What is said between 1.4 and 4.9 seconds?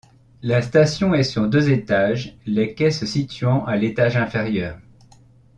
deux étages, les quais se situant à l'étage inférieur.